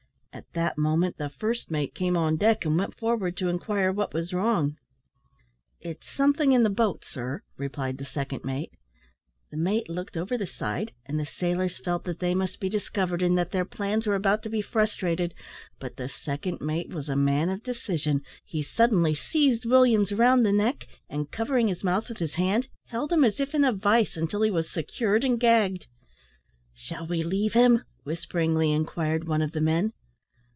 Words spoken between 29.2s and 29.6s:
one of